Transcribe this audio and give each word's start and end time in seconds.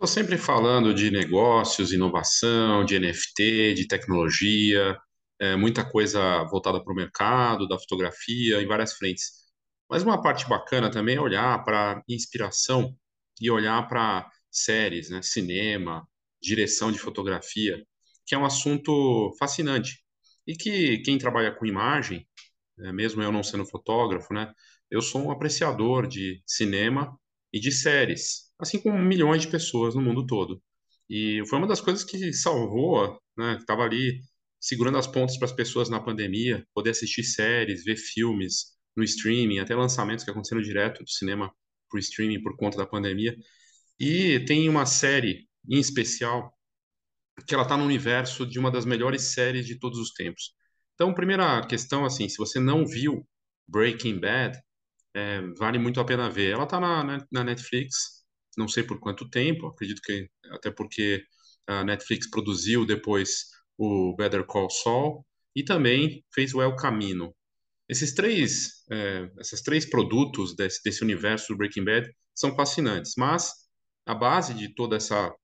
Estou 0.00 0.06
sempre 0.06 0.38
falando 0.38 0.94
de 0.94 1.10
negócios, 1.10 1.92
inovação, 1.92 2.84
de 2.84 2.96
NFT, 3.00 3.74
de 3.74 3.88
tecnologia, 3.88 4.96
é, 5.40 5.56
muita 5.56 5.84
coisa 5.84 6.44
voltada 6.44 6.80
para 6.82 6.92
o 6.92 6.96
mercado, 6.96 7.66
da 7.66 7.76
fotografia, 7.78 8.62
em 8.62 8.66
várias 8.66 8.92
frentes. 8.92 9.32
Mas 9.90 10.04
uma 10.04 10.22
parte 10.22 10.48
bacana 10.48 10.88
também 10.88 11.16
é 11.16 11.20
olhar 11.20 11.64
para 11.64 12.00
inspiração 12.08 12.96
e 13.40 13.50
olhar 13.50 13.88
para 13.88 14.30
séries, 14.50 15.10
né, 15.10 15.20
cinema, 15.20 16.06
direção 16.40 16.92
de 16.92 16.98
fotografia, 16.98 17.84
que 18.24 18.36
é 18.36 18.38
um 18.38 18.44
assunto 18.44 19.34
fascinante. 19.36 20.00
E 20.46 20.54
que 20.54 20.98
quem 20.98 21.18
trabalha 21.18 21.50
com 21.52 21.66
imagem, 21.66 22.24
é, 22.80 22.92
mesmo 22.92 23.20
eu 23.22 23.32
não 23.32 23.42
sendo 23.42 23.66
fotógrafo, 23.66 24.32
né, 24.32 24.52
eu 24.90 25.02
sou 25.02 25.22
um 25.26 25.30
apreciador 25.32 26.06
de 26.06 26.40
cinema 26.46 27.18
e 27.52 27.58
de 27.58 27.72
séries, 27.72 28.47
assim 28.58 28.78
como 28.80 28.98
milhões 28.98 29.42
de 29.42 29.48
pessoas 29.48 29.94
no 29.94 30.02
mundo 30.02 30.26
todo. 30.26 30.62
E 31.08 31.42
foi 31.48 31.58
uma 31.58 31.68
das 31.68 31.80
coisas 31.80 32.04
que 32.04 32.32
salvou, 32.32 33.18
né, 33.36 33.56
estava 33.58 33.82
ali 33.82 34.20
segurando 34.60 34.98
as 34.98 35.06
pontas 35.06 35.36
para 35.38 35.46
as 35.46 35.52
pessoas 35.52 35.88
na 35.88 36.00
pandemia, 36.00 36.66
poder 36.74 36.90
assistir 36.90 37.24
séries, 37.24 37.84
ver 37.84 37.96
filmes 37.96 38.76
no 38.96 39.04
streaming, 39.04 39.60
até 39.60 39.74
lançamentos 39.74 40.24
que 40.24 40.30
aconteceram 40.30 40.60
direto 40.60 41.02
do 41.02 41.10
cinema 41.10 41.52
para 41.88 41.96
o 41.96 42.00
streaming 42.00 42.42
por 42.42 42.56
conta 42.56 42.76
da 42.76 42.86
pandemia. 42.86 43.36
E 43.98 44.40
tem 44.40 44.68
uma 44.68 44.86
série 44.86 45.48
em 45.68 45.78
especial 45.78 46.52
que 47.46 47.54
ela 47.54 47.62
está 47.62 47.76
no 47.76 47.84
universo 47.84 48.44
de 48.46 48.58
uma 48.58 48.70
das 48.70 48.84
melhores 48.84 49.32
séries 49.32 49.66
de 49.66 49.78
todos 49.78 49.98
os 49.98 50.12
tempos. 50.12 50.52
Então, 50.94 51.14
primeira 51.14 51.64
questão, 51.66 52.04
assim, 52.04 52.28
se 52.28 52.36
você 52.36 52.58
não 52.58 52.84
viu 52.84 53.26
Breaking 53.68 54.18
Bad, 54.18 54.58
é, 55.14 55.40
vale 55.56 55.78
muito 55.78 56.00
a 56.00 56.04
pena 56.04 56.28
ver. 56.28 56.52
Ela 56.52 56.64
está 56.64 56.80
na, 56.80 57.24
na 57.30 57.44
Netflix, 57.44 58.17
não 58.58 58.68
sei 58.68 58.82
por 58.82 58.98
quanto 59.00 59.30
tempo, 59.30 59.68
acredito 59.68 60.02
que 60.02 60.28
até 60.50 60.70
porque 60.70 61.24
a 61.66 61.84
Netflix 61.84 62.28
produziu 62.28 62.84
depois 62.84 63.46
o 63.78 64.14
Better 64.16 64.44
Call 64.44 64.68
Saul 64.68 65.24
e 65.54 65.62
também 65.62 66.24
fez 66.34 66.52
o 66.52 66.60
El 66.60 66.74
Camino. 66.76 67.34
Esses 67.88 68.12
três, 68.12 68.84
é, 68.90 69.30
esses 69.40 69.62
três 69.62 69.88
produtos 69.88 70.54
desse, 70.54 70.82
desse 70.84 71.02
universo 71.02 71.52
do 71.52 71.56
Breaking 71.56 71.84
Bad 71.84 72.10
são 72.34 72.54
fascinantes, 72.54 73.14
mas 73.16 73.52
a 74.04 74.14
base 74.14 74.52
de 74.54 74.74
toda 74.74 74.96
essa 74.96 75.34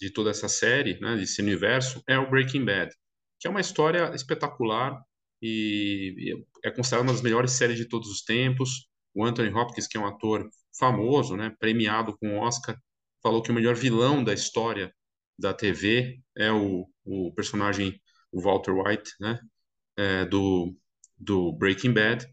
de 0.00 0.10
toda 0.10 0.30
essa 0.30 0.48
série, 0.48 0.98
né, 0.98 1.14
desse 1.16 1.42
universo, 1.42 2.02
é 2.08 2.18
o 2.18 2.30
Breaking 2.30 2.64
Bad, 2.64 2.90
que 3.38 3.46
é 3.46 3.50
uma 3.50 3.60
história 3.60 4.14
espetacular 4.14 4.98
e 5.42 6.34
é 6.64 6.70
considerada 6.70 7.06
uma 7.06 7.12
das 7.12 7.22
melhores 7.22 7.52
séries 7.52 7.76
de 7.76 7.86
todos 7.86 8.08
os 8.08 8.22
tempos. 8.22 8.88
O 9.14 9.24
Anthony 9.24 9.52
Hopkins, 9.52 9.86
que 9.86 9.98
é 9.98 10.00
um 10.00 10.06
ator 10.06 10.48
famoso, 10.78 11.36
né, 11.36 11.54
premiado 11.58 12.16
com 12.18 12.38
Oscar, 12.38 12.76
falou 13.22 13.42
que 13.42 13.50
o 13.50 13.54
melhor 13.54 13.74
vilão 13.74 14.22
da 14.24 14.32
história 14.32 14.92
da 15.38 15.52
TV 15.54 16.20
é 16.36 16.52
o, 16.52 16.86
o 17.04 17.32
personagem 17.34 18.00
o 18.32 18.40
Walter 18.40 18.72
White, 18.72 19.10
né, 19.20 19.38
é, 19.96 20.24
do, 20.24 20.76
do 21.18 21.52
Breaking 21.52 21.92
Bad. 21.92 22.26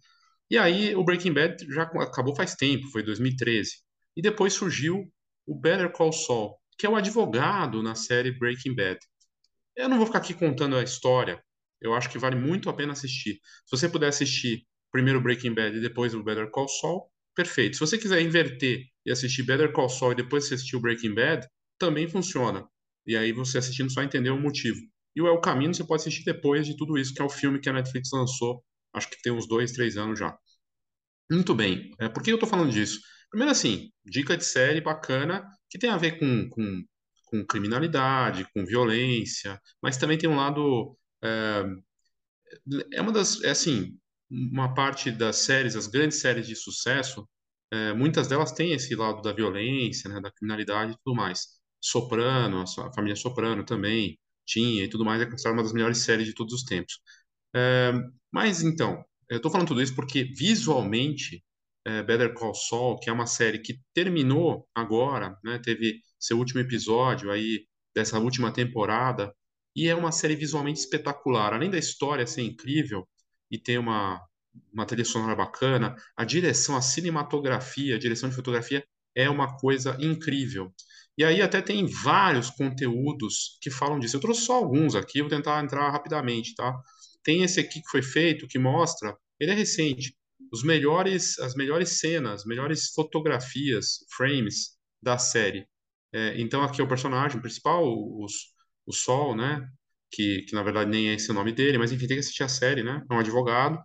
E 0.49 0.57
aí 0.57 0.95
o 0.95 1.03
Breaking 1.03 1.33
Bad 1.33 1.65
já 1.73 1.83
acabou 1.83 2.35
faz 2.35 2.55
tempo, 2.55 2.87
foi 2.91 3.03
2013. 3.03 3.71
E 4.15 4.21
depois 4.21 4.53
surgiu 4.53 5.11
o 5.45 5.55
Better 5.59 5.91
Call 5.91 6.11
Saul, 6.11 6.55
que 6.77 6.85
é 6.85 6.89
o 6.89 6.95
advogado 6.95 7.81
na 7.81 7.95
série 7.95 8.31
Breaking 8.31 8.75
Bad. 8.75 8.99
Eu 9.75 9.89
não 9.89 9.97
vou 9.97 10.05
ficar 10.05 10.19
aqui 10.19 10.33
contando 10.33 10.75
a 10.75 10.83
história, 10.83 11.43
eu 11.81 11.93
acho 11.93 12.09
que 12.09 12.17
vale 12.17 12.35
muito 12.35 12.69
a 12.69 12.73
pena 12.73 12.93
assistir. 12.93 13.39
Se 13.65 13.71
você 13.71 13.87
puder 13.87 14.07
assistir 14.07 14.65
primeiro 14.91 15.21
Breaking 15.21 15.53
Bad 15.53 15.77
e 15.77 15.81
depois 15.81 16.13
o 16.13 16.23
Better 16.23 16.49
Call 16.49 16.67
Saul, 16.67 17.09
perfeito. 17.37 17.75
Se 17.75 17.79
você 17.79 17.99
quiser 17.99 18.19
inverter 18.19 18.83
e 19.05 19.11
assistir 19.11 19.43
Better 19.43 19.71
Call 19.71 19.87
Saul 19.87 20.13
e 20.13 20.15
depois 20.15 20.45
assistir 20.45 20.75
o 20.75 20.81
Breaking 20.81 21.13
Bad, 21.13 21.47
também 21.77 22.07
funciona. 22.07 22.67
E 23.05 23.15
aí 23.15 23.31
você 23.31 23.59
assistindo 23.59 23.91
só 23.91 24.01
entender 24.01 24.31
o 24.31 24.41
motivo. 24.41 24.79
E 25.15 25.21
o 25.21 25.27
El 25.27 25.39
Caminho 25.39 25.73
você 25.73 25.83
pode 25.83 26.01
assistir 26.01 26.25
depois 26.25 26.65
de 26.65 26.75
tudo 26.75 26.97
isso, 26.97 27.13
que 27.13 27.21
é 27.21 27.25
o 27.25 27.29
filme 27.29 27.59
que 27.59 27.69
a 27.69 27.73
Netflix 27.73 28.09
lançou, 28.11 28.63
acho 28.91 29.07
que 29.09 29.21
tem 29.21 29.31
uns 29.31 29.47
dois, 29.47 29.71
três 29.71 29.97
anos 29.97 30.17
já. 30.17 30.35
Muito 31.29 31.53
bem. 31.53 31.91
É, 31.99 32.09
por 32.09 32.23
que 32.23 32.31
eu 32.31 32.35
estou 32.35 32.49
falando 32.49 32.71
disso? 32.71 32.99
Primeiro, 33.29 33.51
assim, 33.51 33.91
dica 34.03 34.35
de 34.35 34.43
série 34.43 34.81
bacana, 34.81 35.45
que 35.69 35.77
tem 35.77 35.91
a 35.91 35.97
ver 35.97 36.17
com, 36.17 36.49
com, 36.49 36.83
com 37.25 37.45
criminalidade, 37.45 38.47
com 38.53 38.65
violência, 38.65 39.61
mas 39.81 39.97
também 39.97 40.17
tem 40.17 40.29
um 40.29 40.35
lado. 40.37 40.97
É, 41.23 41.65
é 42.93 43.01
uma 43.01 43.11
das. 43.11 43.43
É 43.43 43.51
assim, 43.51 43.97
uma 44.29 44.73
parte 44.73 45.11
das 45.11 45.37
séries, 45.37 45.75
as 45.75 45.87
grandes 45.87 46.19
séries 46.19 46.47
de 46.47 46.55
sucesso, 46.55 47.27
é, 47.71 47.93
muitas 47.93 48.27
delas 48.27 48.51
têm 48.51 48.73
esse 48.73 48.95
lado 48.95 49.21
da 49.21 49.33
violência, 49.33 50.09
né, 50.09 50.21
da 50.21 50.31
criminalidade 50.31 50.93
e 50.93 50.97
tudo 51.03 51.15
mais. 51.15 51.47
Soprano, 51.81 52.63
a 52.63 52.93
família 52.93 53.15
Soprano 53.15 53.65
também 53.65 54.17
tinha 54.45 54.83
e 54.83 54.89
tudo 54.89 55.05
mais, 55.05 55.21
é 55.21 55.25
considerada 55.25 55.57
uma 55.57 55.63
das 55.63 55.73
melhores 55.73 55.99
séries 55.99 56.25
de 56.25 56.33
todos 56.33 56.53
os 56.53 56.63
tempos. 56.63 56.99
É, 57.55 57.93
mas 58.31 58.61
então, 58.63 59.03
eu 59.29 59.37
estou 59.37 59.51
falando 59.51 59.67
tudo 59.69 59.81
isso 59.81 59.95
porque 59.95 60.23
visualmente 60.23 61.43
é, 61.85 62.03
Better 62.03 62.33
Call 62.33 62.53
Saul, 62.55 62.99
que 62.99 63.09
é 63.09 63.13
uma 63.13 63.27
série 63.27 63.59
que 63.59 63.79
terminou 63.93 64.67
agora, 64.75 65.37
né, 65.43 65.59
teve 65.59 66.01
seu 66.19 66.37
último 66.37 66.61
episódio 66.61 67.31
aí 67.31 67.65
dessa 67.95 68.19
última 68.19 68.51
temporada, 68.51 69.33
e 69.75 69.87
é 69.87 69.95
uma 69.95 70.11
série 70.11 70.35
visualmente 70.35 70.79
espetacular. 70.79 71.53
Além 71.53 71.69
da 71.69 71.77
história 71.77 72.25
ser 72.27 72.41
incrível 72.41 73.07
e 73.51 73.57
ter 73.57 73.77
uma, 73.77 74.21
uma 74.73 74.85
trilha 74.85 75.05
sonora 75.05 75.35
bacana, 75.35 75.95
a 76.15 76.25
direção, 76.25 76.75
a 76.75 76.81
cinematografia, 76.81 77.95
a 77.95 77.99
direção 77.99 78.29
de 78.29 78.35
fotografia 78.35 78.85
é 79.15 79.29
uma 79.29 79.57
coisa 79.57 79.97
incrível. 79.99 80.73
E 81.17 81.23
aí 81.23 81.41
até 81.41 81.61
tem 81.61 81.85
vários 81.87 82.49
conteúdos 82.51 83.57
que 83.61 83.71
falam 83.71 83.99
disso. 83.99 84.17
Eu 84.17 84.21
trouxe 84.21 84.41
só 84.41 84.55
alguns 84.55 84.93
aqui, 84.93 85.21
vou 85.21 85.29
tentar 85.29 85.63
entrar 85.63 85.89
rapidamente, 85.89 86.53
tá? 86.55 86.79
Tem 87.23 87.43
esse 87.43 87.59
aqui 87.59 87.81
que 87.81 87.89
foi 87.89 88.03
feito, 88.03 88.47
que 88.47 88.59
mostra, 88.59 89.17
ele 89.39 89.51
é 89.51 89.55
recente, 89.55 90.15
os 90.51 90.63
melhores, 90.63 91.39
as 91.39 91.55
melhores 91.55 91.99
cenas, 91.99 92.45
melhores 92.45 92.89
fotografias, 92.93 94.05
frames 94.15 94.77
da 95.01 95.17
série. 95.17 95.67
É, 96.13 96.39
então 96.39 96.63
aqui 96.63 96.79
é 96.79 96.83
o 96.83 96.87
personagem 96.87 97.41
principal, 97.41 97.83
os, 97.83 98.33
o 98.85 98.93
Sol, 98.93 99.35
né? 99.35 99.67
Que, 100.11 100.43
que 100.43 100.53
na 100.55 100.63
verdade 100.63 100.89
nem 100.89 101.09
é 101.09 101.13
esse 101.15 101.29
o 101.31 101.33
nome 101.33 101.51
dele, 101.51 101.77
mas 101.77 101.91
enfim, 101.91 102.07
tem 102.07 102.17
que 102.17 102.21
assistir 102.21 102.43
a 102.43 102.49
série, 102.49 102.83
né? 102.83 103.03
É 103.09 103.13
um 103.13 103.19
advogado. 103.19 103.79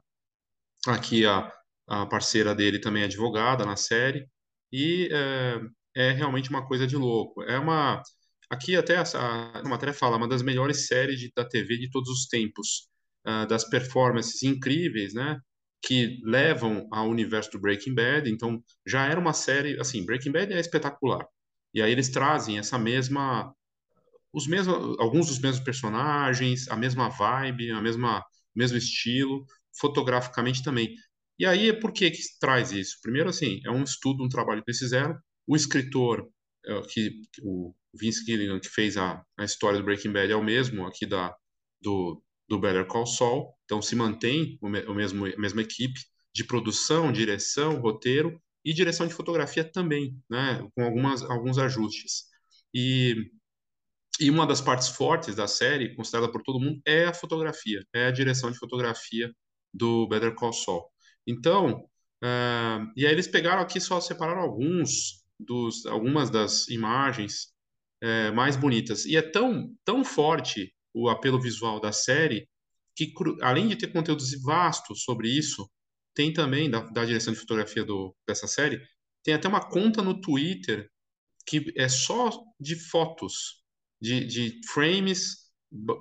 Aqui 0.87 1.27
a, 1.27 1.53
a 1.89 2.07
parceira 2.07 2.55
dele 2.55 2.81
também 2.81 3.03
é 3.03 3.07
advogada 3.07 3.65
na 3.65 3.77
série. 3.77 4.29
E 4.73 5.09
é, 5.13 5.61
é 5.97 6.13
realmente 6.13 6.51
uma 6.51 6.67
coisa 6.67 6.87
de 6.87 6.97
louco. 6.97 7.43
É 7.43 7.59
uma. 7.59 8.03
Aqui 8.51 8.77
até 8.77 8.97
a, 8.97 9.03
a 9.61 9.69
matéria 9.69 9.95
fala, 9.95 10.17
uma 10.17 10.29
das 10.29 10.43
melhores 10.43 10.87
séries 10.87 11.19
de, 11.21 11.33
da 11.35 11.45
TV 11.45 11.79
de 11.79 11.91
todos 11.91 12.11
os 12.11 12.27
tempos. 12.27 12.91
Uh, 13.25 13.47
das 13.47 13.63
performances 13.65 14.43
incríveis, 14.43 15.15
né? 15.15 15.41
que 15.83 16.21
levam 16.25 16.87
ao 16.93 17.09
universo 17.09 17.51
do 17.51 17.61
Breaking 17.61 17.95
Bad. 17.95 18.31
Então, 18.31 18.63
já 18.87 19.07
era 19.07 19.19
uma 19.19 19.33
série, 19.33 19.79
assim, 19.81 20.05
Breaking 20.07 20.33
Bad 20.33 20.53
é 20.53 20.61
espetacular. 20.61 21.27
E 21.75 21.83
aí 21.83 21.91
eles 21.91 22.09
trazem 22.09 22.59
essa 22.59 22.79
mesma 22.79 23.53
os 24.33 24.47
mesmos 24.47 24.99
alguns 24.99 25.27
dos 25.29 25.39
mesmos 25.39 25.63
personagens, 25.65 26.69
a 26.69 26.77
mesma 26.77 27.09
vibe, 27.09 27.71
a 27.71 27.81
mesma 27.81 28.25
mesmo 28.55 28.77
estilo, 28.77 29.47
fotograficamente 29.79 30.63
também. 30.63 30.95
E 31.39 31.47
aí, 31.47 31.73
por 31.73 31.93
que 31.93 32.11
que 32.11 32.21
traz 32.39 32.73
isso? 32.73 32.99
Primeiro, 33.03 33.31
assim, 33.31 33.61
é 33.65 33.71
um 33.71 33.83
estudo, 33.83 34.23
um 34.23 34.29
trabalho 34.29 34.63
que 34.63 34.71
eles 34.71 34.79
fizeram. 34.79 35.19
O 35.47 35.57
escritor, 35.57 36.29
é, 36.65 36.81
que, 36.83 37.11
o 37.43 37.75
Vince 37.95 38.25
Gilligan, 38.25 38.61
que 38.61 38.69
fez 38.69 38.97
a, 38.97 39.25
a 39.39 39.45
história 39.45 39.79
do 39.79 39.85
Breaking 39.85 40.13
Bad, 40.13 40.33
é 40.33 40.37
o 40.37 40.45
mesmo 40.45 40.87
aqui 40.87 41.07
da, 41.07 41.35
do, 41.81 42.23
do 42.49 42.59
Better 42.59 42.87
Call 42.87 43.07
Saul, 43.07 43.53
então 43.65 43.83
se 43.83 43.97
mantém 43.97 44.59
o, 44.61 44.67
o 44.67 44.95
mesmo, 44.95 45.27
a 45.27 45.39
mesma 45.39 45.63
equipe 45.63 46.01
de 46.35 46.45
produção, 46.45 47.13
direção, 47.13 47.81
roteiro 47.81 48.41
e 48.65 48.73
direção 48.73 49.07
de 49.07 49.15
fotografia 49.15 49.65
também, 49.65 50.17
né, 50.31 50.67
com 50.75 50.85
algumas, 50.85 51.23
alguns 51.23 51.59
ajustes. 51.59 52.25
E, 52.75 53.17
e 54.21 54.31
uma 54.31 54.47
das 54.47 54.61
partes 54.61 54.89
fortes 54.89 55.35
da 55.35 55.47
série, 55.47 55.95
considerada 55.95 56.31
por 56.31 56.43
todo 56.43 56.61
mundo, 56.61 56.81
é 56.87 57.07
a 57.07 57.15
fotografia, 57.15 57.85
é 57.95 58.07
a 58.07 58.11
direção 58.11 58.51
de 58.51 58.59
fotografia 58.59 59.33
do 59.73 60.07
Better 60.07 60.35
Call 60.35 60.53
Saul. 60.53 60.85
Então, 61.27 61.89
uh, 62.23 62.93
e 62.97 63.07
aí 63.07 63.13
eles 63.13 63.27
pegaram 63.27 63.63
aqui, 63.63 63.81
só 63.81 64.01
separaram 64.01 64.41
alguns 64.41 65.25
dos, 65.39 65.87
algumas 65.87 66.31
das 66.31 66.69
imagens 66.69 67.53
uh, 68.03 68.35
mais 68.35 68.57
bonitas. 68.57 69.07
E 69.07 69.17
é 69.17 69.23
tão, 69.23 69.75
tão 69.85 70.05
forte 70.05 70.75
o 70.95 71.09
apelo 71.09 71.41
visual 71.41 71.81
da 71.81 71.93
série, 71.93 72.49
que 72.95 73.13
além 73.41 73.69
de 73.69 73.77
ter 73.77 73.89
conteúdos 73.89 74.31
vastos 74.43 75.03
sobre 75.03 75.29
isso, 75.29 75.69
tem 76.15 76.33
também, 76.33 76.71
da, 76.71 76.81
da 76.81 77.05
direção 77.05 77.33
de 77.33 77.41
fotografia 77.41 77.85
do, 77.85 78.15
dessa 78.27 78.47
série, 78.47 78.81
tem 79.23 79.35
até 79.35 79.49
uma 79.49 79.67
conta 79.67 80.03
no 80.03 80.21
Twitter 80.21 80.91
que 81.47 81.73
é 81.77 81.89
só 81.89 82.31
de 82.61 82.77
fotos, 82.77 83.62
de, 84.03 84.25
de 84.27 84.61
frames 84.67 85.37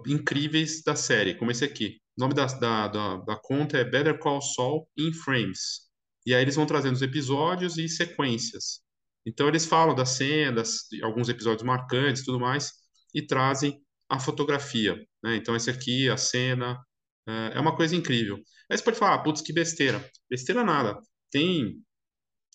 incríveis 0.07 0.81
da 0.83 0.95
série, 0.95 1.35
como 1.35 1.51
esse 1.51 1.63
aqui. 1.63 2.01
O 2.17 2.21
nome 2.21 2.33
da, 2.33 2.47
da, 2.47 2.87
da, 2.87 3.17
da 3.17 3.35
conta 3.37 3.77
é 3.77 3.83
Better 3.83 4.17
Call 4.17 4.41
Saul 4.41 4.89
in 4.97 5.13
Frames. 5.13 5.89
E 6.25 6.33
aí 6.33 6.41
eles 6.41 6.55
vão 6.55 6.65
trazendo 6.65 6.95
os 6.95 7.01
episódios 7.03 7.77
e 7.77 7.87
sequências. 7.87 8.81
Então 9.25 9.47
eles 9.47 9.67
falam 9.67 9.95
das 9.95 10.09
cenas, 10.09 10.87
alguns 11.03 11.29
episódios 11.29 11.63
marcantes, 11.63 12.25
tudo 12.25 12.39
mais, 12.39 12.71
e 13.13 13.21
trazem 13.21 13.79
a 14.09 14.19
fotografia. 14.19 14.95
Né? 15.23 15.35
Então 15.35 15.55
esse 15.55 15.69
aqui, 15.69 16.09
a 16.09 16.17
cena, 16.17 16.77
é, 17.27 17.51
é 17.57 17.59
uma 17.59 17.75
coisa 17.75 17.95
incrível. 17.95 18.37
Aí 18.69 18.77
você 18.77 18.83
pode 18.83 18.97
falar, 18.97 19.15
ah, 19.15 19.19
putz, 19.19 19.41
que 19.41 19.53
besteira. 19.53 20.03
Besteira 20.29 20.63
nada. 20.63 20.99
Tem 21.29 21.79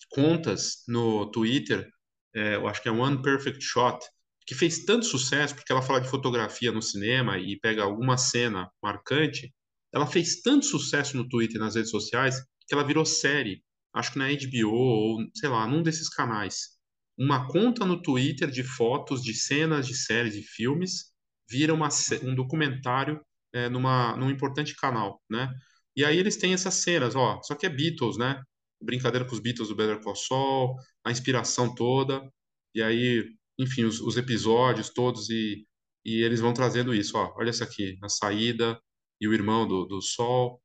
contas 0.09 0.83
no 0.87 1.31
Twitter, 1.31 1.89
é, 2.35 2.55
eu 2.55 2.67
acho 2.67 2.81
que 2.81 2.89
é 2.89 2.91
One 2.91 3.21
Perfect 3.21 3.63
Shot, 3.63 4.05
que 4.47 4.55
fez 4.55 4.85
tanto 4.85 5.05
sucesso, 5.05 5.53
porque 5.53 5.71
ela 5.71 5.81
fala 5.81 5.99
de 5.99 6.09
fotografia 6.09 6.71
no 6.71 6.81
cinema 6.81 7.37
e 7.37 7.59
pega 7.59 7.83
alguma 7.83 8.17
cena 8.17 8.71
marcante, 8.81 9.53
ela 9.93 10.07
fez 10.07 10.41
tanto 10.41 10.65
sucesso 10.65 11.17
no 11.17 11.27
Twitter 11.27 11.57
e 11.57 11.59
nas 11.59 11.75
redes 11.75 11.91
sociais 11.91 12.41
que 12.65 12.73
ela 12.73 12.83
virou 12.83 13.05
série, 13.05 13.61
acho 13.93 14.13
que 14.13 14.19
na 14.19 14.27
HBO 14.29 14.71
ou, 14.71 15.17
sei 15.35 15.49
lá, 15.49 15.67
num 15.67 15.83
desses 15.83 16.09
canais. 16.09 16.77
Uma 17.17 17.47
conta 17.47 17.85
no 17.85 18.01
Twitter 18.01 18.49
de 18.49 18.63
fotos 18.63 19.21
de 19.21 19.33
cenas 19.33 19.85
de 19.85 19.95
séries 19.95 20.35
e 20.35 20.43
filmes 20.43 21.11
vira 21.49 21.73
uma, 21.73 21.89
um 22.23 22.35
documentário 22.35 23.19
é, 23.53 23.69
numa, 23.69 24.15
num 24.15 24.29
importante 24.29 24.75
canal, 24.75 25.21
né? 25.29 25.53
E 25.95 26.05
aí 26.05 26.17
eles 26.17 26.37
têm 26.37 26.53
essas 26.53 26.75
cenas, 26.75 27.15
ó, 27.15 27.41
só 27.43 27.55
que 27.55 27.65
é 27.65 27.69
Beatles, 27.69 28.17
né? 28.17 28.41
Brincadeira 28.81 29.25
com 29.25 29.33
os 29.33 29.39
Beatles 29.39 29.69
do 29.69 29.75
Better 29.75 29.99
Call 30.01 30.15
Saul, 30.15 30.75
a 31.03 31.11
inspiração 31.11 31.73
toda, 31.73 32.21
e 32.75 32.81
aí, 32.83 33.25
enfim, 33.57 33.85
os, 33.85 33.99
os 34.01 34.17
episódios 34.17 34.89
todos 34.89 35.29
e, 35.29 35.65
e 36.05 36.23
eles 36.23 36.39
vão 36.39 36.53
trazendo 36.53 36.93
isso, 36.93 37.17
ó, 37.17 37.33
olha 37.37 37.49
essa 37.49 37.63
aqui, 37.63 37.97
a 38.03 38.09
saída 38.09 38.79
e 39.19 39.27
o 39.27 39.33
irmão 39.33 39.67
do, 39.67 39.85
do 39.85 40.01
Sol. 40.01 40.61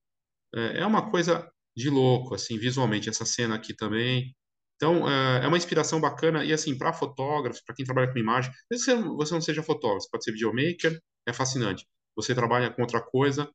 É, 0.54 0.80
é 0.80 0.86
uma 0.86 1.10
coisa 1.10 1.50
de 1.76 1.90
louco, 1.90 2.34
assim, 2.34 2.58
visualmente, 2.58 3.08
essa 3.08 3.24
cena 3.24 3.54
aqui 3.56 3.74
também. 3.74 4.34
Então, 4.76 5.08
é, 5.08 5.44
é 5.44 5.48
uma 5.48 5.56
inspiração 5.56 6.00
bacana, 6.00 6.44
e 6.44 6.52
assim, 6.52 6.76
para 6.76 6.92
fotógrafos, 6.92 7.62
para 7.62 7.74
quem 7.74 7.84
trabalha 7.84 8.12
com 8.12 8.18
imagem, 8.18 8.52
mesmo 8.70 9.02
que 9.02 9.16
você 9.16 9.34
não 9.34 9.40
seja 9.40 9.62
fotógrafo, 9.62 10.08
pode 10.10 10.24
ser 10.24 10.32
videomaker, 10.32 11.00
é 11.26 11.32
fascinante. 11.32 11.86
Você 12.16 12.34
trabalha 12.34 12.70
com 12.70 12.82
outra 12.82 13.00
coisa, 13.00 13.48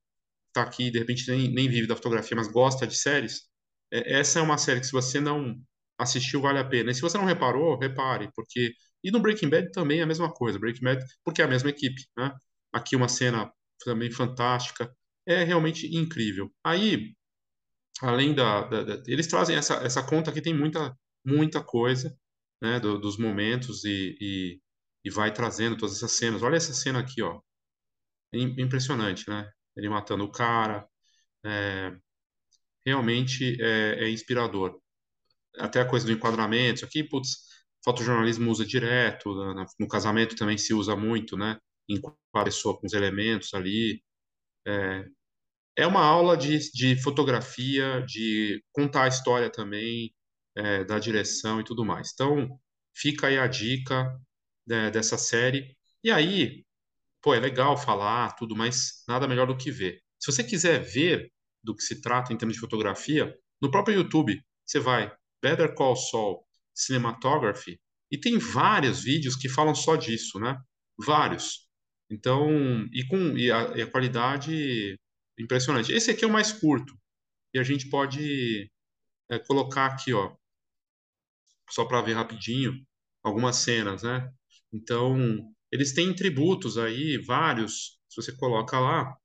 está 0.48 0.63
aqui, 0.63 0.89
de 0.92 1.00
repente 1.00 1.30
nem, 1.30 1.50
nem 1.54 1.69
vive 1.69 1.88
da 1.88 1.95
fotografia, 1.95 2.36
mas 2.38 2.48
gosta 2.48 2.88
de 2.88 2.95
séries. 2.95 3.44
É, 3.92 4.19
essa 4.19 4.39
é 4.39 4.42
uma 4.42 4.57
série 4.57 4.80
que, 4.80 4.88
se 4.88 4.92
você 4.92 5.19
não 5.19 5.56
assistiu, 5.98 6.42
vale 6.42 6.60
a 6.60 6.66
pena. 6.66 6.92
E 6.92 6.95
se 6.95 7.01
você 7.01 7.18
não 7.18 7.25
reparou, 7.25 7.78
repare, 7.80 8.30
porque. 8.36 8.74
E 9.03 9.11
no 9.11 9.19
Breaking 9.19 9.49
Bad 9.49 9.71
também 9.71 9.99
é 9.99 10.03
a 10.03 10.07
mesma 10.07 10.31
coisa. 10.31 10.59
Breaking 10.59 10.83
Bad, 10.83 11.05
porque 11.23 11.41
é 11.41 11.45
a 11.45 11.47
mesma 11.47 11.69
equipe, 11.69 12.05
né? 12.17 12.33
Aqui 12.73 12.95
uma 12.95 13.07
cena 13.07 13.51
também 13.83 14.11
fantástica. 14.11 14.91
É 15.25 15.44
realmente 15.44 15.88
incrível. 15.95 16.51
Aí, 16.63 17.13
além 18.01 18.33
da, 18.33 18.61
da, 18.67 18.83
da, 18.83 19.03
eles 19.07 19.27
trazem 19.27 19.55
essa, 19.55 19.75
essa 19.75 20.03
conta 20.03 20.31
que 20.31 20.41
tem 20.41 20.53
muita 20.53 20.95
muita 21.25 21.63
coisa 21.63 22.15
né 22.61 22.79
do, 22.79 22.99
dos 22.99 23.17
momentos 23.17 23.83
e, 23.83 24.17
e, 24.19 24.61
e, 25.05 25.09
vai 25.09 25.33
trazendo 25.33 25.77
todas 25.77 25.97
essas 25.97 26.11
cenas 26.13 26.43
olha 26.43 26.55
essa 26.57 26.73
cena 26.73 27.00
aqui 27.00 27.21
ó 27.21 27.41
impressionante 28.33 29.29
né 29.29 29.50
ele 29.75 29.89
matando 29.89 30.23
o 30.23 30.31
cara 30.31 30.88
é, 31.45 31.95
realmente 32.85 33.57
é, 33.61 34.05
é, 34.05 34.09
inspirador 34.09 34.79
até 35.57 35.81
a 35.81 35.89
coisa 35.89 36.05
do 36.05 36.11
enquadramento 36.11 36.75
isso 36.75 36.85
aqui 36.85 37.03
putz 37.03 37.46
fotojornalismo 37.88 38.51
usa 38.51 38.66
direto 38.66 39.34
no, 39.80 39.88
casamento 39.88 40.36
também 40.36 40.57
se 40.57 40.74
usa 40.74 40.95
muito 40.95 41.38
né 41.38 41.57
enquadra 41.88 42.18
a 42.34 42.44
pessoa 42.44 42.78
com 42.78 42.86
os 42.86 42.94
elementos 42.94 43.54
ali 43.54 44.01
é, 44.68 45.06
é 45.78 45.86
uma 45.86 46.04
aula 46.04 46.36
de, 46.36 46.57
de 46.72 47.01
fotografia, 47.01 48.01
de 48.01 48.63
contar 48.74 49.04
a 49.04 49.07
história 49.07 49.50
também, 49.50 50.12
é, 50.56 50.84
da 50.84 50.98
direção 50.98 51.62
e 51.62 51.63
tudo 51.63 51.86
mais. 51.86 52.12
Então, 52.13 52.60
fica 52.95 53.28
aí 53.28 53.38
a 53.38 53.45
dica 53.48 54.19
né, 54.68 54.89
dessa 54.89 55.18
série. 55.19 55.78
E 56.04 56.10
aí, 56.10 56.66
pô, 57.22 57.36
é 57.36 57.39
legal 57.39 57.78
falar 57.78 58.36
tudo, 58.36 58.56
mas 58.56 59.04
nada 59.07 59.28
melhor 59.28 59.45
do 59.45 59.56
que 59.56 59.69
ver. 59.69 60.01
Se 60.19 60.31
você 60.31 60.44
quiser 60.44 60.80
ver 60.80 61.31
do 61.63 61.75
que 61.75 61.84
se 61.84 62.01
trata 62.01 62.34
em 62.34 62.38
termos 62.38 62.56
de 62.56 62.62
fotografia, 62.62 63.38
no 63.62 63.69
próprio 63.69 63.98
YouTube, 63.98 64.42
você 64.66 64.80
vai 64.80 65.16
Better 65.44 65.75
Call 65.75 65.95
Saul 65.95 66.46
Cinematography 66.77 67.79
e 68.12 68.18
tem 68.18 68.38
vários 68.38 69.03
vídeos 69.03 69.35
que 69.35 69.50
falam 69.50 69.75
só 69.75 69.95
disso, 69.95 70.39
né? 70.39 70.57
Vários. 70.97 71.68
Então, 72.09 72.50
e 72.94 73.06
com 73.07 73.38
e 73.38 73.51
a, 73.51 73.77
e 73.77 73.81
a 73.81 73.91
qualidade 73.91 74.97
impressionante. 75.38 75.91
Esse 75.91 76.12
aqui 76.12 76.24
é 76.24 76.27
o 76.27 76.31
mais 76.31 76.51
curto 76.51 76.97
e 77.53 77.59
a 77.59 77.63
gente 77.63 77.89
pode 77.89 78.71
é, 79.29 79.39
colocar 79.39 79.88
aqui, 79.88 80.13
ó, 80.13 80.35
só 81.69 81.85
para 81.85 82.01
ver 82.01 82.13
rapidinho 82.13 82.74
algumas 83.24 83.57
cenas, 83.57 84.03
né? 84.03 84.31
Então, 84.71 85.53
eles 85.71 85.94
têm 85.94 86.15
tributos 86.15 86.77
aí, 86.77 87.18
vários, 87.18 88.00
se 88.09 88.21
você 88.21 88.35
coloca 88.35 88.79
lá, 88.79 89.18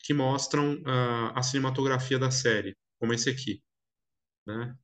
que 0.00 0.14
mostram 0.14 0.74
uh, 0.82 1.32
a 1.34 1.42
cinematografia 1.42 2.18
da 2.18 2.30
série, 2.30 2.76
como 2.98 3.12
esse 3.12 3.28
aqui, 3.28 3.62
né? 4.46 4.76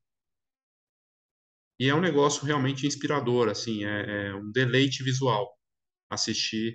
E 1.81 1.89
é 1.89 1.95
um 1.95 2.01
negócio 2.01 2.45
realmente 2.45 2.87
inspirador, 2.87 3.49
assim, 3.49 3.87
é, 3.87 4.27
é 4.29 4.35
um 4.35 4.53
deleite 4.53 5.03
visual 5.03 5.51
assistir 6.11 6.75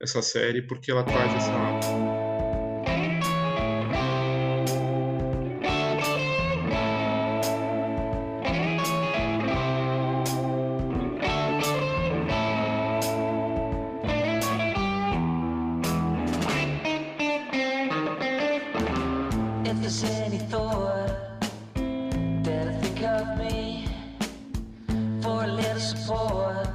essa 0.00 0.22
série, 0.22 0.66
porque 0.66 0.90
ela 0.90 1.04
traz 1.04 1.34
essa 1.34 2.17
support. 25.88 26.68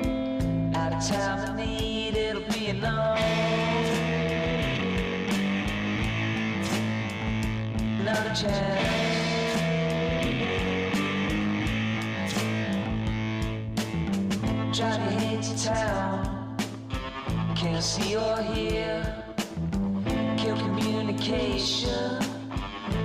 At 0.00 0.90
a 0.92 1.08
time 1.08 1.48
of 1.48 1.54
need, 1.56 2.16
it'll 2.16 2.42
be 2.52 2.66
enough. 2.68 3.20
Another 8.00 8.34
chance. 8.34 9.28
Driving 14.76 15.40
to 15.40 15.64
town, 15.64 16.56
can't 17.54 17.82
see 17.82 18.16
or 18.16 18.42
hear. 18.42 19.24
Kill 20.36 20.56
communication. 20.56 22.22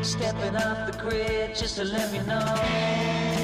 Stepping 0.02 0.56
off 0.56 0.92
the 0.92 0.98
grid 1.00 1.56
just 1.56 1.76
to 1.78 1.84
let 1.84 2.12
me 2.12 2.20
know. 2.26 3.43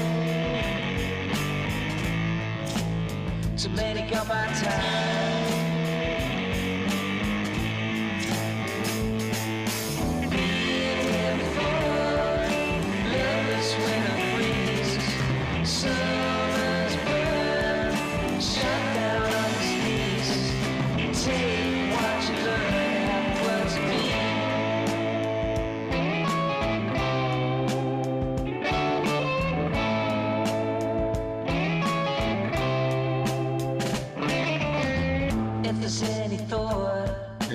to 3.60 3.68
many 3.68 4.14
up 4.14 4.26
my 4.26 4.46
time. 4.54 5.39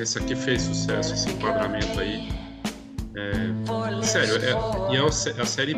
Essa 0.02 0.20
aqui 0.20 0.36
fez 0.36 0.64
sucesso, 0.64 1.14
esse 1.14 1.30
enquadramento 1.30 2.00
aí. 2.00 2.30
É, 3.16 4.04
sério, 4.04 4.36
é, 4.36 4.94
e 4.94 4.98
é 4.98 5.00
a, 5.00 5.06
a, 5.06 5.46
série 5.46 5.72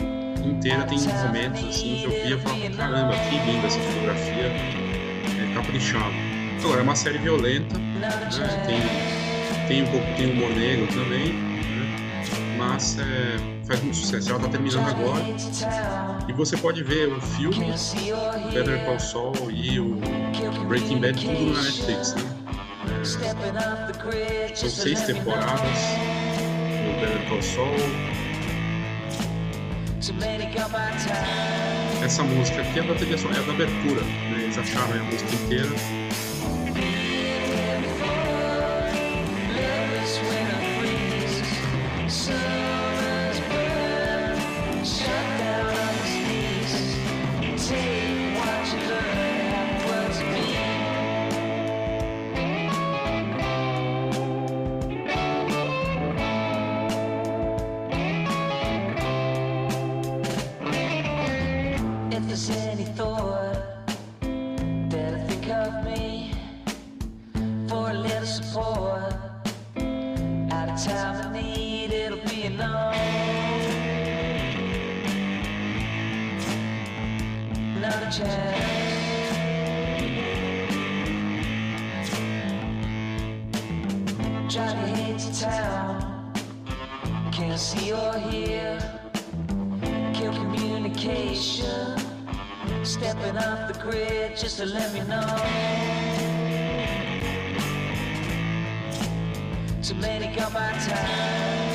inteira 0.44 0.84
tem 0.86 0.98
momentos 0.98 1.64
assim 1.66 1.98
que 1.98 2.06
eu 2.06 2.12
via 2.12 2.36
e 2.36 2.40
falava, 2.40 2.70
caramba, 2.76 3.14
que 3.30 3.52
linda 3.52 3.68
essa 3.68 3.80
fotografia, 3.80 4.46
é 4.46 5.54
caprichado. 5.54 6.16
Agora, 6.64 6.80
é 6.80 6.84
uma 6.84 6.96
série 6.96 7.20
violenta, 7.20 7.78
né, 7.78 8.10
tem, 8.66 9.68
tem 9.68 9.84
um 9.84 9.92
pouco, 9.92 10.06
tem 10.16 10.32
humor 10.32 10.50
negro 10.50 10.88
também, 10.88 11.34
né, 11.34 12.56
mas 12.58 12.98
é, 12.98 13.38
faz 13.68 13.82
muito 13.84 13.98
sucesso. 13.98 14.30
Ela 14.30 14.40
está 14.40 14.50
terminando 14.50 14.88
agora 14.88 15.24
e 16.28 16.34
você 16.34 16.58
pode 16.58 16.84
ver 16.84 17.14
o 17.14 17.22
filme 17.22 17.72
Better 18.52 18.84
Call 18.86 19.00
Saul 19.00 19.52
e 19.52 19.80
o 19.80 20.00
Breaking 20.68 21.02
Bad 21.02 21.24
tudo 21.24 21.54
na 21.54 21.62
Netflix, 21.62 22.16
né? 22.16 22.37
São 24.56 24.70
seis 24.70 25.02
temporadas 25.02 25.78
no 26.86 27.00
Better 27.00 27.30
Call 27.30 27.42
Saul. 27.42 27.68
essa 32.04 32.24
música 32.24 32.62
aqui 32.62 32.80
é 32.80 32.84
da 32.84 32.96
trilha 32.96 33.18
sonora, 33.18 33.42
é 33.42 33.46
da 33.46 33.52
abertura, 33.54 34.02
né? 34.02 34.44
Eles 34.44 34.58
acharam 34.58 34.94
a 34.94 35.04
música 35.04 35.36
inteira. 35.36 36.07
if 62.18 62.28
there's 62.28 62.50
anything 62.50 63.07
vacation, 91.08 91.98
stepping 92.84 93.38
off 93.38 93.72
the 93.72 93.80
grid 93.80 94.36
just 94.36 94.58
to 94.58 94.66
let 94.66 94.94
me 94.94 95.00
know. 95.08 95.26
Too 99.82 99.96
many 99.96 100.36
got 100.36 100.52
my 100.52 100.72
time. 100.72 101.67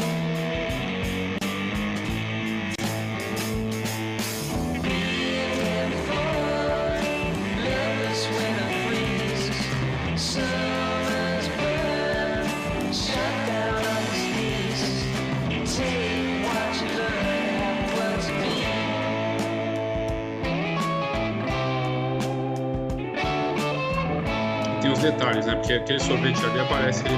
Detalhes, 25.01 25.47
né? 25.47 25.55
Porque 25.57 25.75
aquele 25.75 26.01
sorvete 26.01 26.45
ali 26.45 26.61
aparece 26.61 27.05
ele 27.07 27.17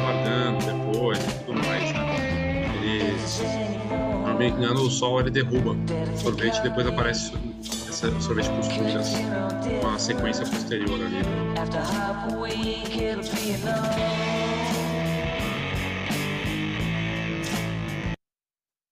depois 0.66 1.18
e 1.18 1.44
tudo 1.44 1.66
mais, 1.66 1.92
né? 1.92 2.75
Ele, 2.83 4.49
engano, 4.49 4.83
o 4.83 4.90
sol 4.90 5.21
ele 5.21 5.30
derruba 5.30 5.71
o 5.71 6.18
sorvete 6.18 6.59
e 6.59 6.62
depois 6.62 6.87
aparece 6.87 7.33
esse 7.62 8.21
sorvete 8.21 8.49
com 8.49 8.59
os 8.59 8.68
com 9.80 9.88
a 9.88 9.99
sequência 9.99 10.44
posterior 10.47 11.00
ali. 11.00 11.23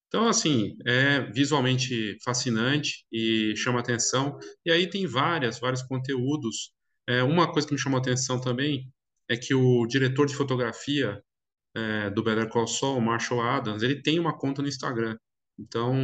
Então, 0.08 0.28
assim, 0.28 0.76
é 0.86 1.20
visualmente 1.20 2.18
fascinante 2.22 3.06
e 3.10 3.54
chama 3.56 3.80
atenção. 3.80 4.38
E 4.64 4.70
aí 4.70 4.86
tem 4.86 5.06
várias, 5.06 5.58
vários 5.58 5.82
conteúdos 5.82 6.70
é, 7.12 7.22
uma 7.22 7.50
coisa 7.52 7.66
que 7.66 7.74
me 7.74 7.80
chamou 7.80 7.98
a 7.98 8.00
atenção 8.00 8.40
também 8.40 8.90
é 9.28 9.36
que 9.36 9.54
o 9.54 9.86
diretor 9.86 10.26
de 10.26 10.34
fotografia 10.34 11.22
é, 11.74 12.10
do 12.10 12.22
Better 12.22 12.48
Call 12.48 12.66
Saul, 12.66 13.00
Marshall 13.00 13.40
Adams, 13.40 13.82
ele 13.82 14.02
tem 14.02 14.18
uma 14.18 14.36
conta 14.36 14.62
no 14.62 14.68
Instagram. 14.68 15.16
Então, 15.58 15.94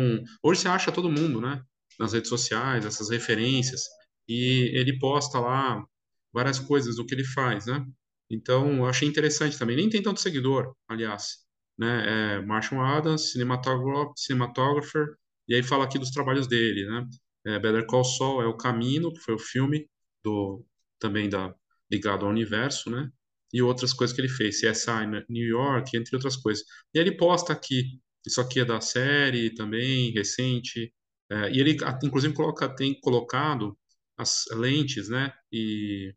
hoje 0.42 0.60
você 0.62 0.68
acha 0.68 0.92
todo 0.92 1.10
mundo, 1.10 1.40
né? 1.40 1.62
Nas 1.98 2.12
redes 2.12 2.28
sociais, 2.28 2.84
essas 2.86 3.10
referências. 3.10 3.82
E 4.28 4.70
ele 4.74 4.98
posta 4.98 5.40
lá 5.40 5.84
várias 6.32 6.58
coisas 6.58 6.96
do 6.96 7.06
que 7.06 7.14
ele 7.14 7.24
faz, 7.24 7.66
né? 7.66 7.84
Então, 8.30 8.76
eu 8.76 8.86
achei 8.86 9.08
interessante 9.08 9.58
também. 9.58 9.76
Nem 9.76 9.88
tem 9.88 10.02
tanto 10.02 10.20
seguidor, 10.20 10.74
aliás. 10.88 11.38
Né? 11.78 12.36
É 12.36 12.42
Marshall 12.42 12.82
Adams, 12.82 13.32
cinematographer, 13.32 15.16
e 15.48 15.54
aí 15.54 15.62
fala 15.62 15.84
aqui 15.84 15.98
dos 15.98 16.10
trabalhos 16.10 16.46
dele, 16.46 16.86
né? 16.86 17.06
É 17.46 17.58
Better 17.58 17.86
Call 17.86 18.04
Saul 18.04 18.42
é 18.42 18.46
o 18.46 18.56
Camino, 18.56 19.12
que 19.12 19.20
foi 19.20 19.34
o 19.34 19.38
filme 19.38 19.88
do 20.22 20.64
também 20.98 21.28
da, 21.28 21.54
ligado 21.90 22.24
ao 22.24 22.30
universo, 22.30 22.90
né? 22.90 23.10
E 23.52 23.62
outras 23.62 23.92
coisas 23.92 24.14
que 24.14 24.20
ele 24.20 24.28
fez, 24.28 24.60
CSI 24.60 25.06
New 25.28 25.46
York, 25.46 25.96
entre 25.96 26.14
outras 26.16 26.36
coisas. 26.36 26.64
E 26.94 26.98
ele 26.98 27.16
posta 27.16 27.52
aqui, 27.52 28.00
isso 28.26 28.40
aqui 28.40 28.60
é 28.60 28.64
da 28.64 28.80
série 28.80 29.54
também, 29.54 30.10
recente, 30.12 30.92
é, 31.30 31.50
e 31.52 31.60
ele 31.60 31.76
inclusive 32.02 32.34
coloca, 32.34 32.68
tem 32.68 32.98
colocado 33.00 33.76
as 34.16 34.44
lentes, 34.52 35.08
né? 35.08 35.32
E 35.52 36.14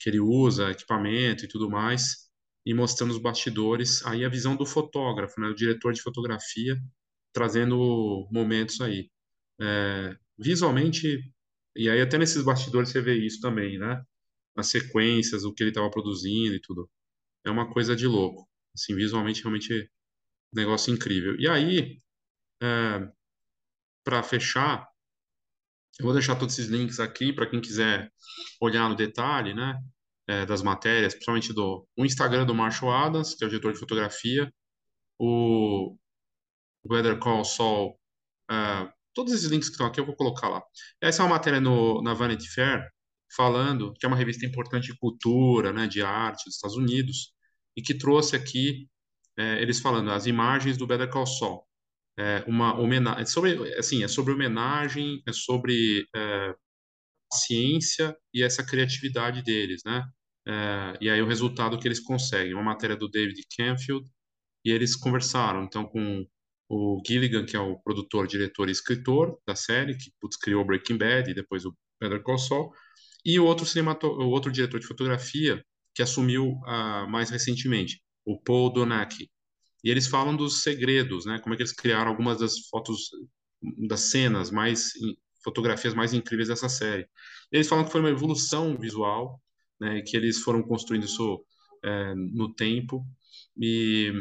que 0.00 0.10
ele 0.10 0.20
usa, 0.20 0.70
equipamento 0.70 1.44
e 1.44 1.48
tudo 1.48 1.70
mais, 1.70 2.28
e 2.66 2.74
mostrando 2.74 3.12
os 3.12 3.18
bastidores, 3.18 4.04
aí 4.06 4.24
a 4.24 4.28
visão 4.28 4.56
do 4.56 4.66
fotógrafo, 4.66 5.40
né? 5.40 5.48
O 5.48 5.54
diretor 5.54 5.92
de 5.92 6.02
fotografia, 6.02 6.76
trazendo 7.32 8.28
momentos 8.32 8.80
aí. 8.80 9.10
É, 9.60 10.16
visualmente, 10.38 11.20
e 11.76 11.88
aí 11.90 12.00
até 12.00 12.18
nesses 12.18 12.42
bastidores 12.42 12.90
você 12.90 13.00
vê 13.02 13.16
isso 13.16 13.40
também, 13.40 13.78
né? 13.78 14.02
As 14.56 14.68
sequências, 14.68 15.44
o 15.44 15.52
que 15.52 15.62
ele 15.62 15.70
estava 15.70 15.90
produzindo 15.90 16.54
e 16.54 16.60
tudo. 16.60 16.90
É 17.44 17.50
uma 17.50 17.72
coisa 17.72 17.96
de 17.96 18.06
louco. 18.06 18.48
Assim, 18.74 18.94
visualmente, 18.94 19.42
realmente, 19.42 19.90
negócio 20.52 20.92
incrível. 20.92 21.36
E 21.38 21.48
aí, 21.48 22.00
é, 22.62 23.08
para 24.04 24.22
fechar, 24.22 24.88
eu 25.98 26.04
vou 26.04 26.12
deixar 26.12 26.36
todos 26.36 26.58
esses 26.58 26.70
links 26.70 27.00
aqui 27.00 27.32
para 27.32 27.48
quem 27.48 27.60
quiser 27.60 28.12
olhar 28.60 28.88
no 28.88 28.96
detalhe, 28.96 29.54
né? 29.54 29.78
É, 30.26 30.46
das 30.46 30.62
matérias, 30.62 31.12
principalmente 31.12 31.52
do 31.52 31.86
o 31.96 32.04
Instagram 32.04 32.46
do 32.46 32.54
Marshall 32.54 32.92
Adams, 32.92 33.34
que 33.34 33.44
é 33.44 33.46
o 33.46 33.50
diretor 33.50 33.72
de 33.74 33.78
fotografia, 33.78 34.50
o 35.18 35.96
Weather 36.88 37.18
Call 37.18 37.44
Saul, 37.44 37.98
é, 38.50 38.90
todos 39.14 39.32
esses 39.32 39.50
links 39.50 39.68
que 39.68 39.74
estão 39.74 39.86
aqui 39.86 40.00
eu 40.00 40.06
vou 40.06 40.16
colocar 40.16 40.48
lá. 40.48 40.62
Essa 41.00 41.22
é 41.22 41.26
uma 41.26 41.34
matéria 41.34 41.60
no, 41.60 42.02
na 42.02 42.14
Vanity 42.14 42.48
Fair, 42.50 42.90
falando 43.34 43.92
que 43.94 44.06
é 44.06 44.08
uma 44.08 44.16
revista 44.16 44.46
importante 44.46 44.86
de 44.86 44.98
cultura, 44.98 45.72
né, 45.72 45.86
de 45.86 46.02
arte 46.02 46.44
dos 46.44 46.54
Estados 46.54 46.76
Unidos, 46.76 47.32
e 47.76 47.82
que 47.82 47.94
trouxe 47.94 48.36
aqui 48.36 48.88
é, 49.36 49.60
eles 49.60 49.80
falando 49.80 50.10
as 50.10 50.26
imagens 50.26 50.76
do 50.76 50.86
Better 50.86 51.10
Call 51.10 51.26
Saul. 51.26 51.64
É, 52.16 52.44
uma 52.46 52.78
homenagem, 52.78 53.22
é 53.22 53.26
sobre, 53.26 53.74
assim, 53.74 54.04
é 54.04 54.08
sobre 54.08 54.32
homenagem, 54.32 55.22
é 55.26 55.32
sobre 55.32 56.06
é, 56.14 56.54
ciência 57.32 58.16
e 58.32 58.42
essa 58.42 58.64
criatividade 58.64 59.42
deles, 59.42 59.82
né? 59.84 60.04
É, 60.46 60.98
e 61.00 61.10
aí 61.10 61.20
o 61.22 61.26
resultado 61.26 61.78
que 61.78 61.88
eles 61.88 62.00
conseguem, 62.00 62.54
uma 62.54 62.62
matéria 62.62 62.96
do 62.96 63.08
David 63.08 63.40
Canfield, 63.56 64.08
e 64.64 64.70
eles 64.70 64.96
conversaram, 64.96 65.64
então, 65.64 65.84
com 65.86 66.26
o 66.68 67.02
Gilligan, 67.06 67.44
que 67.44 67.56
é 67.56 67.60
o 67.60 67.78
produtor, 67.80 68.26
diretor 68.26 68.68
e 68.68 68.72
escritor 68.72 69.38
da 69.46 69.54
série, 69.54 69.96
que 69.96 70.12
putz, 70.20 70.36
criou 70.36 70.64
Breaking 70.64 70.96
Bad 70.96 71.30
e 71.30 71.34
depois 71.34 71.64
o 71.64 71.76
Better 72.00 72.22
Call 72.22 72.38
Saul, 72.38 72.72
e 73.24 73.38
o 73.40 73.44
outro, 73.44 73.66
o 74.04 74.28
outro 74.28 74.52
diretor 74.52 74.78
de 74.78 74.86
fotografia 74.86 75.64
que 75.94 76.02
assumiu 76.02 76.52
uh, 76.66 77.08
mais 77.08 77.30
recentemente, 77.30 78.02
o 78.24 78.40
Paul 78.40 78.70
Donaki. 78.70 79.30
E 79.82 79.90
eles 79.90 80.06
falam 80.06 80.36
dos 80.36 80.62
segredos, 80.62 81.24
né? 81.24 81.38
Como 81.38 81.54
é 81.54 81.56
que 81.56 81.62
eles 81.62 81.72
criaram 81.72 82.10
algumas 82.10 82.38
das 82.38 82.68
fotos, 82.68 83.10
das 83.88 84.00
cenas 84.10 84.50
mais, 84.50 84.92
fotografias 85.42 85.94
mais 85.94 86.12
incríveis 86.12 86.48
dessa 86.48 86.68
série. 86.68 87.06
Eles 87.52 87.68
falam 87.68 87.84
que 87.84 87.92
foi 87.92 88.00
uma 88.00 88.10
evolução 88.10 88.78
visual, 88.78 89.40
né? 89.80 90.02
Que 90.02 90.16
eles 90.16 90.40
foram 90.40 90.62
construindo 90.62 91.04
isso 91.04 91.44
é, 91.84 92.14
no 92.14 92.52
tempo 92.54 93.06
e, 93.56 94.12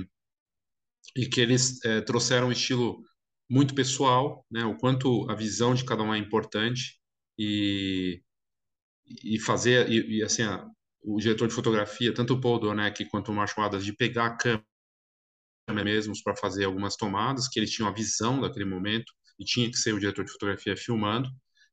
e 1.16 1.26
que 1.28 1.42
eles 1.42 1.84
é, 1.86 2.02
trouxeram 2.02 2.48
um 2.48 2.52
estilo 2.52 3.02
muito 3.50 3.74
pessoal, 3.74 4.46
né? 4.52 4.66
O 4.66 4.78
quanto 4.78 5.30
a 5.30 5.36
visão 5.36 5.74
de 5.74 5.86
cada 5.86 6.04
um 6.04 6.14
é 6.14 6.18
importante 6.18 7.00
e 7.38 8.22
e 9.24 9.40
fazer, 9.40 9.90
e, 9.90 10.20
e 10.20 10.24
assim, 10.24 10.44
a, 10.44 10.66
o 11.04 11.20
diretor 11.20 11.48
de 11.48 11.54
fotografia, 11.54 12.14
tanto 12.14 12.34
o 12.36 12.42
Paul 12.42 12.60
Donek 12.60 13.06
quanto 13.10 13.32
o 13.32 13.36
Marshall 13.36 13.66
Adams, 13.68 13.86
de 13.86 13.94
pegar 13.94 14.28
a 14.28 14.38
câmera 14.38 14.64
mesmo 15.84 16.14
para 16.24 16.36
fazer 16.36 16.66
algumas 16.66 16.96
tomadas, 16.96 17.48
que 17.48 17.60
eles 17.60 17.72
tinham 17.72 17.90
a 17.90 17.94
visão 17.94 18.42
daquele 18.42 18.66
momento, 18.66 19.12
e 19.40 19.46
tinha 19.46 19.70
que 19.70 19.78
ser 19.78 19.94
o 19.94 20.00
diretor 20.00 20.26
de 20.26 20.32
fotografia 20.32 20.76
filmando, 20.78 21.30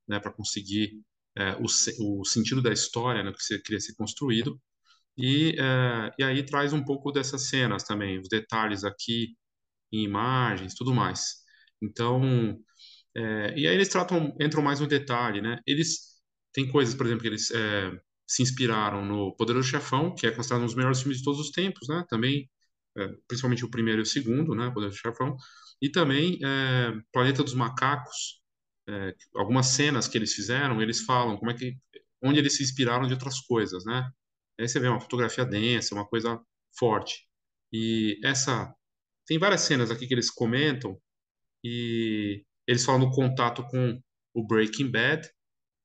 né, 0.08 0.18
para 0.18 0.32
conseguir 0.32 1.00
é, 1.36 1.54
o, 1.56 1.66
o 2.20 2.24
sentido 2.24 2.62
da 2.62 2.72
história 2.72 3.22
né, 3.22 3.32
que 3.32 3.58
queria 3.60 3.80
ser 3.80 3.94
construído. 3.94 4.60
E, 5.18 5.56
é, 5.60 6.12
e 6.18 6.24
aí 6.24 6.44
traz 6.44 6.72
um 6.72 6.84
pouco 6.84 7.12
dessas 7.12 7.48
cenas 7.48 7.84
também, 7.84 8.20
os 8.20 8.28
detalhes 8.28 8.84
aqui, 8.84 9.36
em 9.92 10.04
imagens, 10.04 10.74
tudo 10.74 10.94
mais. 10.94 11.36
Então, 11.82 12.22
É, 13.16 13.54
e 13.58 13.66
aí 13.66 13.74
eles 13.74 13.88
tratam, 13.88 14.34
entram 14.40 14.62
mais 14.62 14.80
no 14.80 14.86
detalhe, 14.86 15.40
né? 15.40 15.60
Eles 15.66 16.09
têm 16.52 16.70
coisas, 16.70 16.94
por 16.94 17.06
exemplo, 17.06 17.22
que 17.22 17.28
eles 17.28 17.50
é, 17.50 18.00
se 18.26 18.42
inspiraram 18.42 19.04
no 19.04 19.34
Poderoso 19.36 19.68
Chefão, 19.68 20.14
que 20.14 20.26
é 20.26 20.30
considerado 20.30 20.62
um 20.62 20.66
dos 20.66 20.74
melhores 20.74 21.00
filmes 21.00 21.18
de 21.18 21.24
todos 21.24 21.40
os 21.40 21.50
tempos, 21.50 21.88
né? 21.88 22.04
Também, 22.08 22.48
é, 22.96 23.08
principalmente 23.26 23.64
o 23.64 23.70
primeiro 23.70 24.00
e 24.00 24.02
o 24.02 24.06
segundo, 24.06 24.54
né? 24.54 24.70
Poderoso 24.70 24.98
Chefão. 24.98 25.36
E 25.82 25.88
também 25.90 26.38
é, 26.44 26.92
Planeta 27.12 27.42
dos 27.42 27.54
Macacos, 27.54 28.40
é, 28.88 29.14
algumas 29.34 29.66
cenas 29.66 30.08
que 30.08 30.18
eles 30.18 30.34
fizeram, 30.34 30.80
eles 30.82 31.00
falam 31.00 31.36
como 31.36 31.50
é 31.50 31.54
que, 31.54 31.76
onde 32.22 32.38
eles 32.38 32.56
se 32.56 32.62
inspiraram 32.62 33.06
de 33.06 33.14
outras 33.14 33.40
coisas, 33.40 33.84
né? 33.84 34.10
Aí 34.60 34.68
você 34.68 34.78
vê 34.78 34.88
uma 34.88 35.00
fotografia 35.00 35.44
densa, 35.44 35.94
uma 35.94 36.06
coisa 36.06 36.40
forte. 36.78 37.26
E 37.72 38.20
essa 38.24 38.74
tem 39.26 39.38
várias 39.38 39.62
cenas 39.62 39.90
aqui 39.90 40.06
que 40.06 40.14
eles 40.14 40.30
comentam 40.30 41.00
e 41.64 42.44
eles 42.66 42.84
falam 42.84 43.00
do 43.00 43.10
contato 43.10 43.64
com 43.68 44.00
o 44.34 44.46
Breaking 44.46 44.90
Bad, 44.90 45.28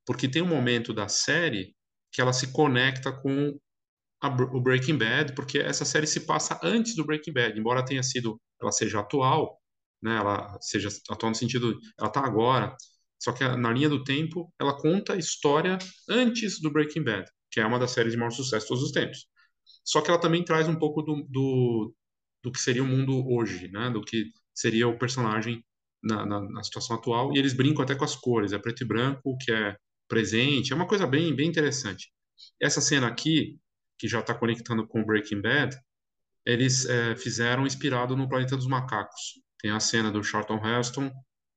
porque 0.05 0.27
tem 0.27 0.41
um 0.41 0.47
momento 0.47 0.93
da 0.93 1.07
série 1.07 1.75
que 2.11 2.21
ela 2.21 2.33
se 2.33 2.51
conecta 2.51 3.11
com 3.11 3.57
a, 4.21 4.27
o 4.27 4.61
Breaking 4.61 4.97
Bad, 4.97 5.33
porque 5.33 5.59
essa 5.59 5.85
série 5.85 6.07
se 6.07 6.21
passa 6.21 6.59
antes 6.63 6.95
do 6.95 7.05
Breaking 7.05 7.33
Bad, 7.33 7.59
embora 7.59 7.85
tenha 7.85 8.03
sido, 8.03 8.39
ela 8.61 8.71
seja 8.71 8.99
atual, 8.99 9.59
né, 10.01 10.17
ela 10.17 10.57
seja 10.61 10.89
atual 11.09 11.31
no 11.31 11.35
sentido, 11.35 11.77
ela 11.99 12.07
está 12.07 12.25
agora, 12.25 12.75
só 13.19 13.31
que 13.31 13.43
na 13.43 13.71
linha 13.71 13.89
do 13.89 14.03
tempo, 14.03 14.53
ela 14.59 14.77
conta 14.77 15.13
a 15.13 15.17
história 15.17 15.77
antes 16.09 16.61
do 16.61 16.71
Breaking 16.71 17.03
Bad, 17.03 17.25
que 17.51 17.59
é 17.59 17.65
uma 17.65 17.79
das 17.79 17.91
séries 17.91 18.13
de 18.13 18.17
maior 18.17 18.31
sucesso 18.31 18.65
de 18.65 18.69
todos 18.69 18.83
os 18.83 18.91
tempos. 18.91 19.27
Só 19.83 20.01
que 20.01 20.09
ela 20.09 20.19
também 20.19 20.43
traz 20.43 20.67
um 20.67 20.75
pouco 20.75 21.01
do, 21.01 21.25
do, 21.29 21.93
do 22.43 22.51
que 22.51 22.59
seria 22.59 22.83
o 22.83 22.87
mundo 22.87 23.27
hoje, 23.27 23.67
né, 23.69 23.89
do 23.89 24.01
que 24.01 24.25
seria 24.53 24.87
o 24.87 24.97
personagem 24.97 25.63
na, 26.03 26.25
na, 26.25 26.41
na, 26.41 26.63
situação 26.63 26.95
atual, 26.95 27.33
e 27.33 27.39
eles 27.39 27.53
brincam 27.53 27.83
até 27.83 27.95
com 27.95 28.05
as 28.05 28.15
cores, 28.15 28.53
é 28.53 28.59
preto 28.59 28.83
e 28.83 28.87
branco, 28.87 29.35
que 29.37 29.51
é 29.51 29.75
presente, 30.07 30.73
é 30.73 30.75
uma 30.75 30.87
coisa 30.87 31.07
bem, 31.07 31.35
bem 31.35 31.47
interessante. 31.47 32.11
Essa 32.61 32.81
cena 32.81 33.07
aqui, 33.07 33.57
que 33.97 34.07
já 34.07 34.19
está 34.19 34.33
conectando 34.33 34.87
com 34.87 35.03
Breaking 35.03 35.41
Bad, 35.41 35.77
eles 36.45 36.85
é, 36.85 37.15
fizeram 37.15 37.65
inspirado 37.65 38.15
no 38.15 38.29
Planeta 38.29 38.55
dos 38.55 38.67
Macacos. 38.67 39.41
Tem 39.59 39.71
a 39.71 39.79
cena 39.79 40.11
do 40.11 40.23
Charlton 40.23 40.59
Heston, 40.63 41.11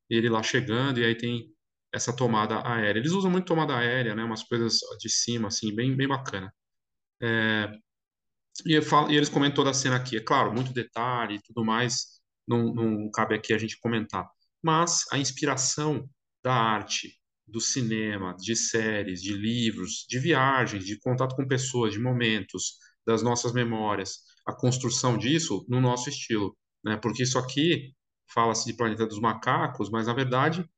ele 0.09 0.29
lá 0.29 0.43
chegando, 0.43 1.01
e 1.01 1.05
aí 1.05 1.15
tem 1.15 1.53
essa 1.93 2.15
tomada 2.15 2.67
aérea. 2.67 2.99
Eles 2.99 3.13
usam 3.13 3.31
muito 3.31 3.47
tomada 3.47 3.77
aérea, 3.77 4.15
né, 4.15 4.25
umas 4.25 4.43
coisas 4.43 4.79
de 4.99 5.11
cima, 5.11 5.49
assim, 5.49 5.75
bem, 5.75 5.97
bem 5.97 6.09
bacana. 6.09 6.53
É, 7.21 7.71
e, 8.67 8.81
falo, 8.83 9.11
e, 9.11 9.17
eles 9.17 9.29
comentam 9.29 9.57
toda 9.57 9.71
a 9.71 9.75
cena 9.75 9.97
aqui. 9.97 10.17
É 10.17 10.21
claro, 10.21 10.53
muito 10.53 10.73
detalhe 10.73 11.37
e 11.37 11.43
tudo 11.43 11.65
mais, 11.65 12.21
não, 12.47 12.73
não 12.75 13.11
cabe 13.11 13.35
aqui 13.35 13.53
a 13.53 13.59
gente 13.59 13.79
comentar 13.79 14.27
mas 14.63 15.05
a 15.13 15.19
inspiração 15.19 16.09
da 16.43 16.53
arte, 16.53 17.19
do 17.49 17.61
cinema, 17.61 18.35
de 18.39 18.55
séries, 18.55 19.23
de 19.23 19.33
livros, 19.33 20.07
de 20.09 20.19
viagens, 20.19 20.85
de 20.85 20.99
contato 20.99 21.35
com 21.35 21.47
pessoas, 21.47 21.93
de 21.93 21.99
momentos, 21.99 22.79
das 23.07 23.23
nossas 23.23 23.53
memórias, 23.53 24.19
a 24.47 24.53
construção 24.53 25.17
disso 25.17 25.65
no 25.69 25.81
nosso 25.81 26.11
estilo, 26.11 26.55
né? 26.85 26.97
Porque 26.99 27.23
isso 27.23 27.39
aqui 27.39 27.95
fala-se 28.33 28.67
de 28.67 28.77
Planeta 28.77 29.07
dos 29.07 29.19
Macacos, 29.19 29.91
mas 29.91 30.07
na 30.07 30.13
verdade, 30.13 30.69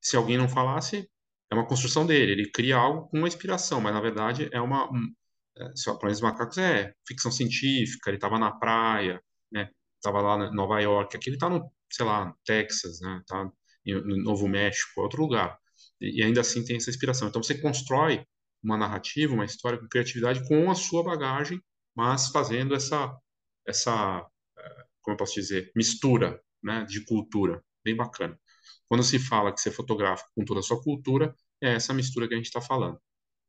se 0.00 0.16
alguém 0.16 0.38
não 0.38 0.48
falasse, 0.48 1.10
é 1.50 1.54
uma 1.54 1.66
construção 1.66 2.06
dele. 2.06 2.32
Ele 2.32 2.50
cria 2.50 2.76
algo 2.76 3.08
com 3.08 3.18
uma 3.18 3.28
inspiração, 3.28 3.80
mas 3.80 3.92
na 3.92 4.00
verdade 4.00 4.48
é 4.52 4.60
uma 4.60 4.88
um, 4.90 5.12
é, 5.58 5.64
Planeta 5.84 6.08
dos 6.08 6.20
Macacos 6.20 6.58
é 6.58 6.94
ficção 7.06 7.32
científica. 7.32 8.10
Ele 8.10 8.16
estava 8.18 8.38
na 8.38 8.52
praia, 8.52 9.20
né? 9.52 9.68
Estava 9.96 10.20
lá 10.20 10.46
em 10.46 10.54
Nova 10.54 10.80
York. 10.80 11.16
Aqui 11.16 11.28
ele 11.30 11.36
está 11.36 11.48
no 11.48 11.70
sei 11.90 12.06
lá, 12.06 12.34
Texas, 12.44 13.00
né? 13.00 13.20
Tá 13.26 13.50
no 13.84 14.16
Novo 14.22 14.48
México, 14.48 15.00
outro 15.00 15.22
lugar. 15.22 15.58
E, 16.00 16.22
ainda 16.22 16.40
assim 16.40 16.64
tem 16.64 16.76
essa 16.76 16.90
inspiração. 16.90 17.28
Então 17.28 17.42
você 17.42 17.54
constrói 17.60 18.24
uma 18.62 18.76
narrativa, 18.76 19.34
uma 19.34 19.44
história 19.44 19.78
com 19.78 19.88
criatividade 19.88 20.46
com 20.48 20.70
a 20.70 20.74
sua 20.74 21.02
bagagem, 21.02 21.60
mas 21.94 22.28
fazendo 22.28 22.74
essa 22.74 23.16
essa 23.66 24.26
eh, 24.58 24.84
como 25.02 25.14
eu 25.14 25.18
posso 25.18 25.34
dizer, 25.34 25.72
mistura, 25.76 26.40
né, 26.62 26.84
de 26.86 27.04
cultura, 27.04 27.62
bem 27.84 27.96
bacana. 27.96 28.38
Quando 28.88 29.02
se 29.04 29.18
fala 29.18 29.52
que 29.54 29.60
você 29.60 29.70
fotografa 29.70 30.24
com 30.34 30.44
toda 30.44 30.60
a 30.60 30.62
sua 30.62 30.82
cultura, 30.82 31.34
é 31.62 31.74
essa 31.74 31.94
mistura 31.94 32.28
que 32.28 32.34
a 32.34 32.36
gente 32.36 32.46
está 32.46 32.60
falando, 32.60 33.00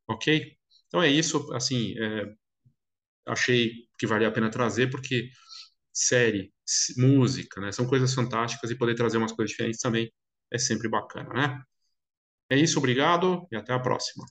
ok? 0.10 0.58
Então 0.88 1.04
é 1.04 1.10
isso, 1.10 1.52
assim, 1.54 1.96
é, 2.00 2.36
achei 3.28 3.72
que 3.98 4.08
valia 4.08 4.28
a 4.28 4.32
pena 4.32 4.50
trazer 4.50 4.90
porque 4.90 5.30
série, 5.94 6.54
música, 6.98 7.62
né? 7.62 7.72
São 7.72 7.88
coisas 7.88 8.14
fantásticas 8.14 8.72
e 8.72 8.76
poder 8.78 8.96
trazer 8.96 9.18
umas 9.18 9.32
coisas 9.34 9.52
diferentes 9.52 9.80
também 9.82 10.12
é 10.52 10.58
sempre 10.58 10.90
bacana, 10.90 11.34
né? 11.34 11.64
É 12.52 12.56
isso, 12.58 12.78
obrigado 12.78 13.48
e 13.52 13.56
até 13.56 13.74
a 13.74 13.80
próxima. 13.80 14.26